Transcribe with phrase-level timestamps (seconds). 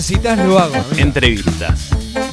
[0.00, 0.74] necesitas, lo hago.
[0.96, 1.90] Entrevistas.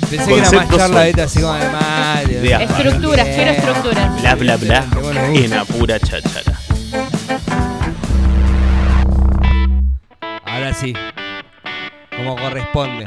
[0.09, 1.25] Pensé que era más Conceptos charla sueltos.
[1.25, 2.41] así como de Mario.
[2.41, 4.21] De Estructuras, quiero estructuras.
[4.21, 4.85] Bla, bla, bla.
[4.89, 5.45] Qué bueno, me gusta.
[5.45, 6.59] En la pura cháchara.
[10.45, 10.93] Ahora sí.
[12.15, 13.05] Como corresponde.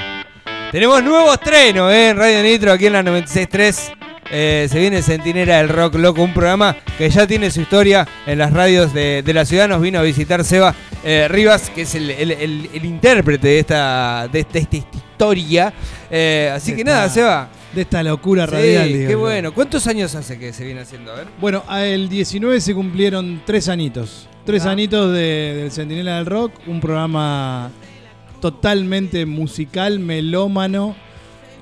[0.70, 2.10] Tenemos nuevo estreno ¿eh?
[2.10, 3.99] en Radio Nitro, aquí en la 96.3.
[4.32, 8.38] Eh, se viene Centinela del Rock Loco, un programa que ya tiene su historia en
[8.38, 9.68] las radios de, de la ciudad.
[9.68, 13.58] Nos vino a visitar Seba eh, Rivas, que es el, el- el- el intérprete de
[13.58, 15.72] esta, de esta, esta historia.
[16.10, 17.48] Eh, así De que nada, Seba.
[17.74, 18.88] De esta locura Sí, radial.
[18.92, 19.52] digo qué bueno.
[19.54, 21.12] ¿Cuántos años hace que se viene haciendo?
[21.12, 21.26] A ver.
[21.40, 24.28] Bueno, el 19 se cumplieron tres anitos.
[24.44, 24.72] Tres Ah.
[24.72, 27.70] anitos de- del Centinela del Rock, un programa
[28.40, 30.96] totalmente musical, melómano,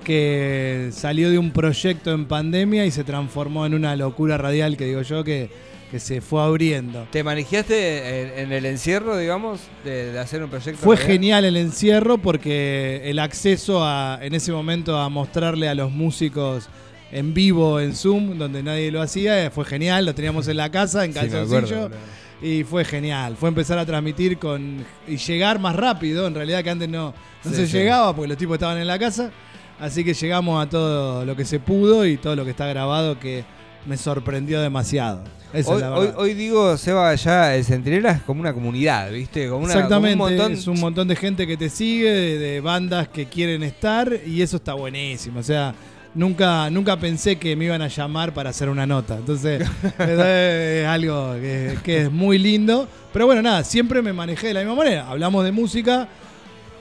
[0.08, 4.86] que salió de un proyecto en pandemia y se transformó en una locura radial, que
[4.86, 5.50] digo yo, que,
[5.90, 7.06] que se fue abriendo.
[7.12, 10.80] ¿Te manejaste en, en el encierro, digamos, de, de hacer un proyecto?
[10.82, 11.12] Fue radial?
[11.12, 16.70] genial el encierro porque el acceso a, en ese momento a mostrarle a los músicos
[17.12, 20.70] en vivo en Zoom, donde nadie lo hacía, eh, fue genial, lo teníamos en la
[20.70, 21.60] casa, en Sí, calzoncillo.
[21.84, 21.96] acuerdo.
[22.40, 26.70] Y fue genial, fue empezar a transmitir con y llegar más rápido, en realidad que
[26.70, 27.12] antes no,
[27.44, 27.76] no Sí, se sí.
[27.76, 29.32] llegaba porque los tipos estaban en la casa,
[29.80, 33.18] así que llegamos a todo lo que se pudo y todo lo que está grabado
[33.18, 33.44] que
[33.86, 35.22] me sorprendió demasiado.
[35.52, 39.10] Esa Hoy, es la hoy, hoy digo, Seba, ya el Centinela es como una comunidad,
[39.10, 39.48] ¿viste?
[39.48, 40.52] Como una, como Exactamente, un montón.
[40.52, 44.42] es un montón de gente que te sigue, de, de bandas que quieren estar y
[44.42, 45.40] eso está buenísimo.
[45.40, 45.74] O sea,
[46.14, 49.16] nunca, nunca pensé que me iban a llamar para hacer una nota.
[49.16, 49.62] Entonces,
[49.98, 52.86] es, es algo que, que es muy lindo.
[53.10, 55.08] Pero bueno, nada, siempre me manejé de la misma manera.
[55.08, 56.08] Hablamos de música,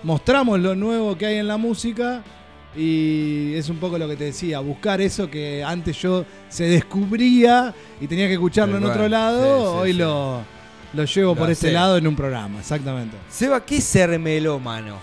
[0.04, 2.22] mostramos lo nuevo que hay en la música
[2.78, 7.74] y es un poco lo que te decía, buscar eso que antes yo se descubría
[8.00, 9.98] y tenía que escucharlo en otro lado, Sí, sí, hoy sí.
[9.98, 10.42] lo,
[10.94, 13.18] lo llevo Lo por este lado en un programa, exactamente.
[13.30, 14.98] Seba, ¿qué es ser melómano?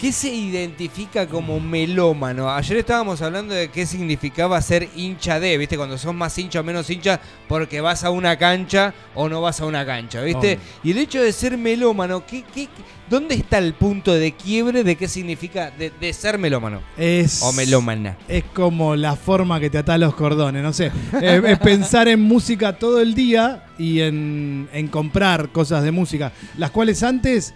[0.00, 2.48] ¿Qué se identifica como melómano?
[2.48, 5.76] Ayer estábamos hablando de qué significaba ser hincha de, ¿viste?
[5.76, 9.60] Cuando sos más hincha o menos hincha porque vas a una cancha o no vas
[9.60, 10.60] a una cancha, ¿viste?
[10.84, 12.68] Y el hecho de ser melómano, ¿qué, qué,
[13.10, 16.80] ¿dónde está el punto de quiebre de qué significa de, de ser melómano?
[16.96, 18.16] Es, O melómana.
[18.28, 20.92] es como la forma que te ata los cordones, no sé.
[21.20, 26.32] es, es pensar en música todo el día y en, en comprar cosas de música,
[26.56, 27.54] las cuales antes,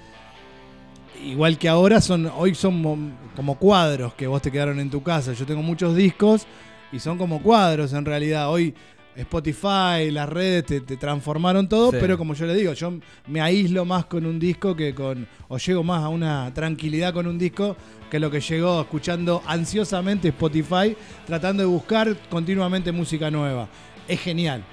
[1.25, 2.99] igual que ahora, son hoy son mo-
[3.37, 5.33] como cuadros que vos te quedaron en tu casa.
[5.33, 6.47] Yo tengo muchos discos
[6.93, 8.51] y son como cuadros en realidad.
[8.51, 8.75] Hoy
[9.15, 11.99] Spotify, las redes te, te transformaron todo, Sí.
[12.01, 12.95] pero como yo le digo, yo
[13.27, 17.27] me aíslo más con un disco que con, o llego más a una tranquilidad con
[17.27, 17.77] un disco
[18.11, 20.97] que lo que llegó escuchando ansiosamente Spotify,
[21.27, 23.69] tratando de buscar continuamente música nueva.
[24.09, 24.65] Es genial,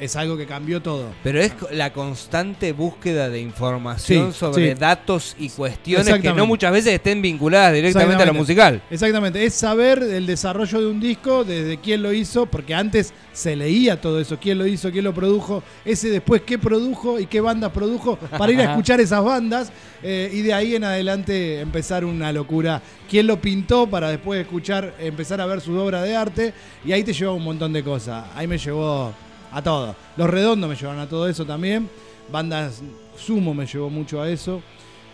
[0.00, 1.06] es algo que cambió todo.
[1.22, 4.78] Pero es la constante búsqueda de información Sí, sobre sí.
[4.78, 8.82] datos y cuestiones que no muchas veces estén vinculadas directamente a lo musical.
[8.90, 13.54] Exactamente, es saber el desarrollo de un disco, desde quién lo hizo, porque antes se
[13.56, 17.40] leía todo eso, quién lo hizo, quién lo produjo, ese después qué produjo y qué
[17.40, 19.70] bandas produjo, para ir a escuchar esas bandas
[20.02, 22.82] eh, y de ahí en adelante empezar una locura.
[23.08, 26.52] Quién lo pintó para después escuchar, empezar a ver su obra de arte
[26.84, 28.26] y ahí te lleva un montón de cosas.
[28.34, 29.12] Ahí me llevó
[29.52, 29.94] a todo.
[30.16, 31.88] Los redondos me llevaron a todo eso también.
[32.30, 32.82] Bandas
[33.16, 34.62] Sumo me llevó mucho a eso.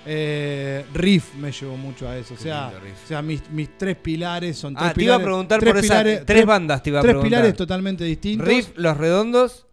[0.07, 2.35] Eh, Riff me llevó mucho a eso.
[2.35, 2.71] O sea,
[3.05, 5.73] o sea mis, mis tres pilares son tres Ah, te iba a pilares- preguntar tres
[5.75, 7.31] por esa- pilares- tres bandas te iba a tres preguntar.
[7.41, 8.47] pilares totalmente distintos.
[8.47, 9.67] Riff, Los Redondos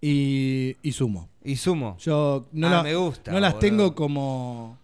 [0.00, 1.28] y, y Sumo.
[1.44, 1.96] y Sumo.
[1.98, 3.60] Yo no, Ah, la- me gusta, no las boludo.
[3.68, 4.78] tengo como,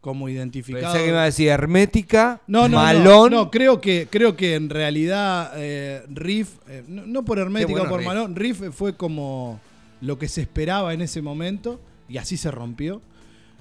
[0.00, 0.92] como identificadas.
[0.92, 3.32] Pensé que iba a decir Hermética, No, no, Malón.
[3.32, 7.88] no, creo que, creo que en realidad eh, Riff, eh, no, no por Hermética o
[7.88, 8.06] por Riff.
[8.06, 9.60] Malón, Riff fue como
[10.00, 13.02] lo que se esperaba en ese momento y así se rompió.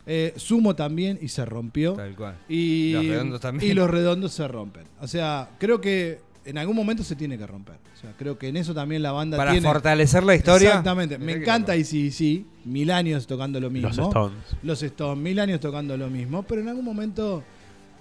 [0.09, 1.93] Eh, Sumo también y se rompió.
[1.93, 2.37] Tal cual.
[2.47, 3.71] Y Los redondos también.
[3.71, 4.83] Y los redondos se rompen.
[5.01, 7.75] O sea, creo que en algún momento se tiene que romper.
[7.95, 9.67] O sea, creo que en eso también la banda Para tiene.
[9.67, 10.69] fortalecer la historia.
[10.69, 11.17] Exactamente.
[11.17, 12.45] Me encanta y sí, sí.
[12.65, 13.89] Mil años tocando lo mismo.
[13.89, 14.37] Los Stones.
[14.63, 16.43] Los Stones, mil años tocando lo mismo.
[16.43, 17.43] Pero en algún momento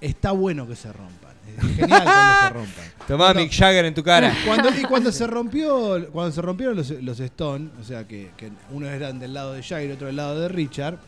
[0.00, 1.34] está bueno que se rompan.
[1.46, 2.84] Es genial cuando se rompan.
[3.06, 4.34] Tomá Cuando- Mick Jagger en tu cara.
[4.46, 8.50] cuando, y cuando se rompió, cuando se rompieron los, los Stone, o sea que, que
[8.70, 10.98] uno eran del lado de Jagger y otro del lado de Richard.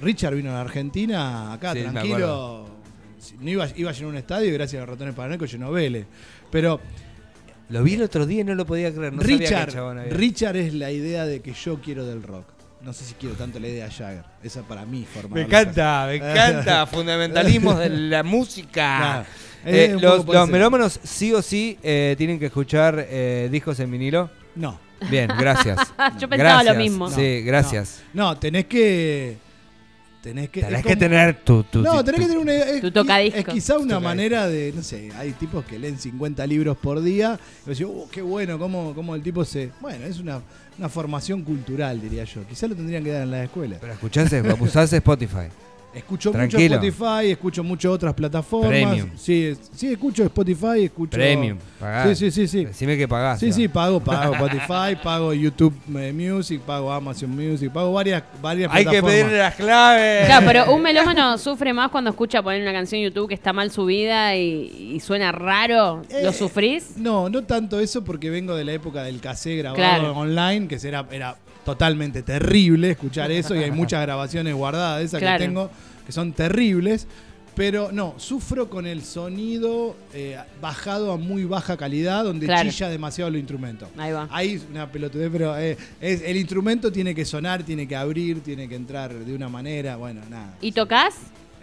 [0.00, 2.66] Richard vino a la Argentina acá, Sí, me tranquilo.
[3.40, 6.06] No iba, iba a llenar un estadio y gracias a los ratones paranoicos llenó Vélez.
[6.50, 6.80] Pero
[7.68, 9.12] Lo vi el otro día y no lo podía creer.
[9.12, 12.46] No sabía que el Richard, Richard es la idea de que yo quiero del rock.
[12.82, 14.24] No sé si quiero tanto la idea de Jagger.
[14.42, 15.36] Esa para mí forma.
[15.36, 16.84] Me encanta, me encanta.
[16.90, 19.24] Fundamentalismos de la música.
[19.64, 23.90] Eh, Eh, los los melómanos sí o sí eh, tienen que escuchar eh, discos en
[23.92, 24.28] vinilo.
[24.56, 24.80] No.
[25.08, 25.78] Bien, gracias.
[26.18, 26.74] Yo pensaba Gracias.
[26.74, 27.08] lo mismo.
[27.10, 28.02] Sí, gracias.
[28.12, 29.36] No, tenés que
[30.22, 30.62] tenés que.
[30.62, 31.62] Tenés que tener tu.
[31.64, 32.52] tu No, tu- tenés que tener una.
[32.54, 33.38] Es, Tu tocadisco.
[33.38, 34.00] es quizá una Tocadisco.
[34.08, 34.72] manera de.
[34.74, 37.38] No sé, hay tipos que leen 50 libros por día.
[37.66, 39.70] Y decís, "Uh, qué bueno, cómo, cómo el tipo se.
[39.80, 40.40] Bueno, es una,
[40.78, 42.46] una formación cultural, diría yo.
[42.48, 43.76] Quizá lo tendrían que dar en la escuela.
[43.80, 45.48] Pero escuchaste, usás Spotify.
[45.94, 46.76] Escucho Tranquilo.
[46.76, 48.70] mucho Spotify, escucho mucho otras plataformas.
[48.70, 49.10] Premium.
[49.16, 51.10] Sí, sí, escucho Spotify, escucho.
[51.10, 51.58] Premium.
[51.78, 52.08] Pagás.
[52.18, 52.64] Sí, sí, sí, sí.
[52.64, 53.38] Decime que pagás.
[53.40, 53.52] Sí, ¿no?
[53.52, 58.84] sí, pago, pago Spotify, pago YouTube eh, Music, pago Amazon Music, pago varias, varias Hay
[58.84, 59.12] que plataformas.
[59.20, 60.26] pedirle las claves.
[60.26, 63.52] Claro, pero un melómano sufre más cuando escucha poner una canción en YouTube que está
[63.52, 66.02] mal subida y, y suena raro.
[66.10, 66.96] ¿Lo Eh, sufrís?
[66.96, 70.12] No, no tanto eso porque vengo de la época del cassé grabado Claro.
[70.16, 75.20] online, que era, era totalmente terrible escuchar eso y hay muchas grabaciones guardadas de esas
[75.20, 75.38] Claro.
[75.38, 75.70] que tengo
[76.06, 77.06] que son terribles.
[77.54, 82.70] Pero no, sufro con el sonido eh, bajado a muy baja calidad, donde Claro.
[82.70, 83.90] chilla demasiado los instrumentos.
[83.98, 84.26] Ahí va.
[84.30, 88.40] Ahí es una pelotudez, pero eh, es, el instrumento tiene que sonar, tiene que abrir,
[88.40, 89.96] tiene que entrar de una manera.
[89.96, 90.54] Bueno, nada.
[90.62, 91.14] ¿Y tocas?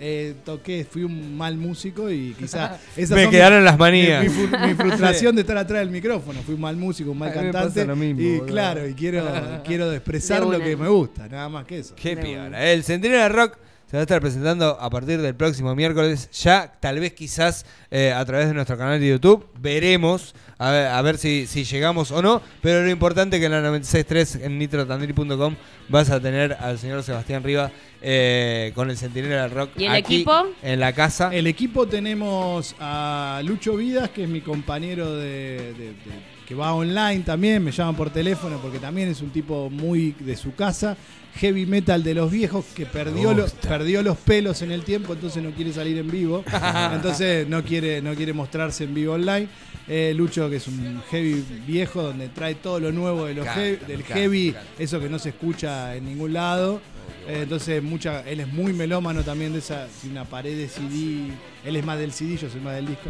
[0.01, 4.23] Eh, toqué, fui un mal músico y quizá esas Me quedaron mi- las manías.
[4.23, 6.41] Mi, mi fru- mi frustración de estar atrás del micrófono.
[6.41, 7.81] Fui un mal músico, un mal cantante.
[7.81, 8.45] pasa lo mismo, y boludo.
[8.45, 9.25] claro, y quiero,
[9.65, 11.95] quiero expresar lo que me gusta, nada más que eso.
[11.95, 12.71] Qué piola.
[12.71, 13.57] El Centinela Rock
[13.89, 16.29] se va a estar presentando a partir del próximo miércoles.
[16.43, 19.47] Ya, tal vez quizás eh, a través de nuestro canal de YouTube.
[19.59, 22.41] Veremos a ver, a ver si, si llegamos o no.
[22.61, 25.55] Pero lo importante es que en la 96.3 en nitrotandil.com
[25.89, 27.71] vas a tener al señor Sebastián Riva
[28.01, 29.71] eh, con el Centinela Rock.
[29.77, 30.33] ¿Y el aquí equipo?
[30.61, 31.29] En la casa.
[31.33, 36.73] El equipo tenemos a Lucho Vidas, que es mi compañero de, de- de- que va
[36.73, 40.97] online también, me llaman por teléfono porque también es un tipo muy de su casa.
[41.35, 43.69] Heavy metal de los viejos que perdió, Me lo- gusta.
[43.69, 46.43] perdió los pelos en el tiempo, entonces no quiere salir en vivo.
[46.93, 49.47] entonces no quiere, no quiere mostrarse en vivo online.
[49.87, 53.77] Eh, Lucho, que es un heavy viejo, donde trae todo lo nuevo de los heavy-
[53.87, 56.81] del heavy, eso que no se escucha en ningún lado.
[57.27, 61.31] Eh, entonces, mucha, él es muy melómano también de esa de una pared de CD.
[61.63, 63.07] Él es más del CD, yo soy más del disco.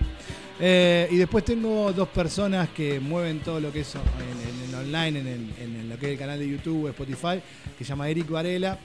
[0.60, 5.20] Eh, y después tengo dos personas que mueven todo lo que es en, el online,
[5.20, 7.42] en, el- en el- lo que es el canal de YouTube, Spotify,
[7.78, 8.78] que se llama Eric Varela.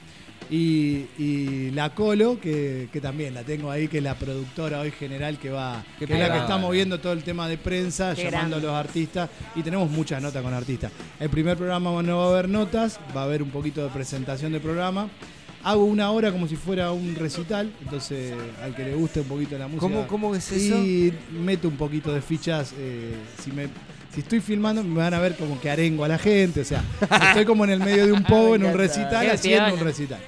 [0.51, 4.91] Y, y la Colo, que, que también la tengo ahí, que es la productora hoy
[4.91, 8.25] general que va, que es la que está moviendo todo el tema de prensa, Qué
[8.25, 8.69] llamando grande.
[8.69, 9.31] a los artistas.
[9.57, 10.93] Y tenemos muchas notas con artistas.
[11.19, 14.53] El primer programa no va a haber notas, va a haber un poquito de presentación
[14.53, 15.09] de programa.
[15.65, 19.57] Hago una hora como si fuera un recital, entonces al que le guste un poquito
[19.57, 19.81] la música.
[19.81, 20.77] ¿Cómo, ¿Cómo es eso?
[20.77, 22.75] Y meto un poquito de fichas.
[22.79, 23.69] eh, si, me,
[24.15, 26.61] si estoy filmando, me van a ver como que arengo a la gente.
[26.61, 26.85] O sea,
[27.29, 30.21] estoy como en el medio de un pogo, en un recital, haciendo un recital.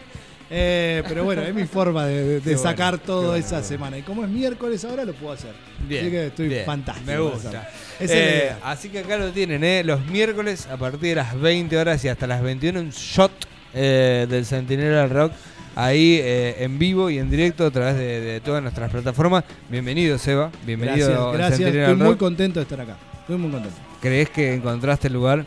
[0.49, 3.67] Eh, pero bueno, es mi forma de, bueno, sacar todo bueno, esa bueno.
[3.67, 3.99] semana.
[3.99, 5.53] Y como es miércoles ahora, lo puedo hacer.
[5.88, 6.65] Bien, Así que estoy bien.
[6.65, 7.11] fantástico.
[7.11, 7.69] Me gusta.
[8.00, 9.83] Eh, así que acá lo tienen, ¿eh?
[9.85, 13.33] Los miércoles a partir de las 20 horas y hasta las 21 un shot
[13.76, 15.32] eh, del Centinela Rock.
[15.76, 19.44] Ahí eh, en vivo y en directo a través de, de todas nuestras plataformas.
[19.69, 20.50] Bienvenido, Seba.
[20.64, 21.58] Bienvenido Gracias, gracias.
[21.58, 22.19] Centinela Estoy muy Rock.
[22.19, 22.96] contento de estar acá.
[23.20, 23.76] Estoy muy contento.
[24.00, 25.44] ¿Crees que encontraste el lugar?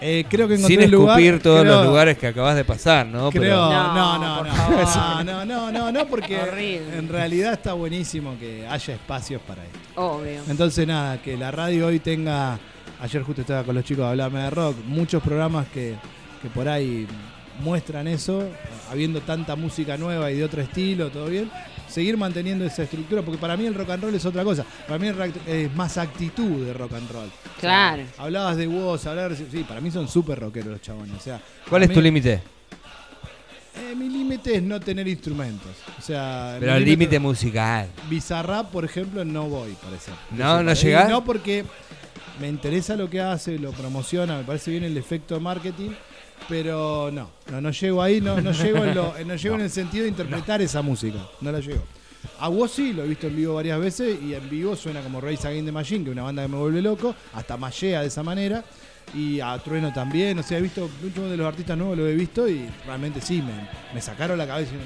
[0.00, 1.18] Eh, creo que encontré Sin el lugar.
[1.18, 3.30] escupir todos creo- los lugares que acabas de pasar, ¿no?
[3.30, 4.44] Creo, Pero- no, No, no,
[5.24, 6.98] no, no, no, no, no, porque Horrible.
[6.98, 9.78] en realidad está buenísimo que haya espacios para esto.
[9.96, 10.40] Obvio.
[10.48, 12.58] Entonces nada, que la radio hoy tenga,
[13.00, 15.94] ayer justo estaba con los chicos de Hablame de Rock, muchos programas que,
[16.42, 17.06] que por ahí
[17.60, 18.48] muestran eso,
[18.90, 21.50] habiendo tanta música nueva y de otro estilo, todo bien,
[21.88, 24.98] seguir manteniendo esa estructura, porque para mí el rock and roll es otra cosa, para
[24.98, 27.26] mí el rock es más actitud de rock and roll.
[27.28, 28.02] O sea, Claro.
[28.18, 31.40] hablabas de vos, hablabas, sí, para mí son súper rockeros los chabones, o sea.
[31.68, 32.42] ¿Cuál es mí- tu límite?
[33.78, 35.70] Eh, mi límite es no tener instrumentos.
[35.98, 37.88] O sea, Pero el límite musical.
[38.08, 40.12] Bizarrap, por ejemplo, no voy, parece.
[40.30, 41.10] No, no Y llegás.
[41.10, 41.64] No, porque
[42.40, 45.90] me interesa lo que hace, lo promociona, me parece bien el efecto de marketing,
[46.48, 49.70] pero no, no, no llego ahí, no, no llego, en, lo- no llego en el
[49.70, 51.82] sentido de interpretar esa música, no la llego.
[52.40, 55.20] A vos sí, lo he visto en vivo varias veces y en vivo suena como
[55.20, 58.08] Race Against the Machine, que es una banda que me vuelve loco, hasta mallea de
[58.08, 58.64] esa manera.
[59.14, 62.14] Y a Trueno también, o sea, he visto muchos de los artistas nuevos, lo he
[62.14, 64.72] visto y realmente sí, me, me sacaron la cabeza.
[64.74, 64.76] y,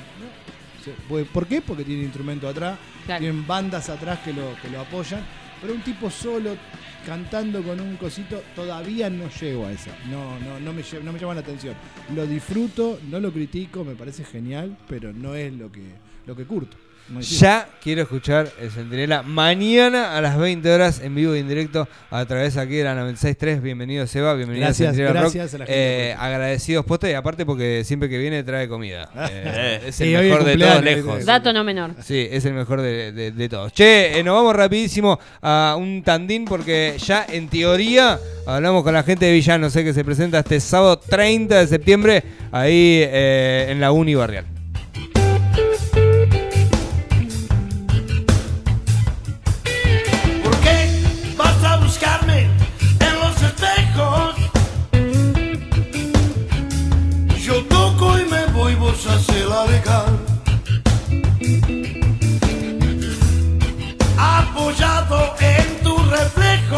[1.19, 1.25] ¿no?
[1.33, 1.63] ¿Por qué?
[1.63, 3.21] Porque tiene instrumento atrás, Claro.
[3.21, 5.25] tienen bandas atrás que lo, que lo apoyan,
[5.61, 6.57] pero un tipo solo
[7.05, 11.19] cantando con un cosito, todavía no llego a eso, no, no, no, me, no me
[11.19, 11.75] llama la atención.
[12.15, 15.83] Lo disfruto, no lo critico, me parece genial, pero no es lo que,
[16.27, 16.77] lo que curto.
[17.19, 21.89] Ya quiero escuchar el Centinela mañana a las 20 horas en vivo y en directo
[22.09, 23.61] a través aquí de la 96.3.
[23.61, 25.55] Bienvenido Seba, bienvenido Gracias, a Centinela gracias Rock.
[25.55, 29.11] a la gente Eh, agradecidos posta y aparte porque siempre que viene trae comida.
[29.33, 31.25] Eh, es el mejor de todos lejos.
[31.25, 31.95] Dato no menor.
[32.03, 33.73] Sí, es el mejor de, de- de todos.
[33.73, 39.03] Che, eh, nos vamos rapidísimo a un tandín porque ya en teoría hablamos con la
[39.03, 43.81] gente de Villano, sé que se presenta este sábado 30 de septiembre ahí eh, en
[43.81, 44.45] la Uni Barrial.